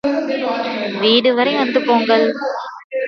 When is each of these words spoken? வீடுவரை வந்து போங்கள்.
வீடுவரை 1.01 1.53
வந்து 1.55 1.79
போங்கள். 1.81 2.25